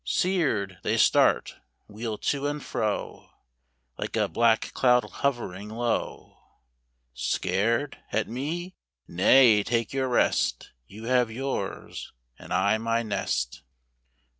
Scared, 0.03 0.79
they 0.81 0.97
start, 0.97 1.57
wheel 1.87 2.17
to 2.17 2.47
and 2.47 2.63
fro, 2.65 3.29
Like 3.99 4.15
a 4.15 4.27
black 4.27 4.73
cloud 4.73 5.03
hovering 5.07 5.69
low. 5.69 6.39
Scared 7.13 7.99
?—at 8.11 8.27
me!—nay 8.27 9.61
take 9.61 9.93
your 9.93 10.07
rest, 10.07 10.71
You 10.87 11.03
have 11.03 11.29
yours, 11.29 12.13
and 12.39 12.51
I 12.51 12.79
my 12.79 13.03
nest. 13.03 13.61